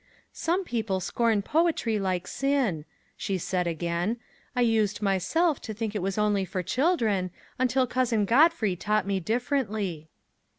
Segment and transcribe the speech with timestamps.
[0.33, 4.17] "Some people scorn poetry like sin," she said again.
[4.55, 9.19] "I used myself to think it was only for children, until Cousin Godfrey taught me
[9.19, 10.09] differently."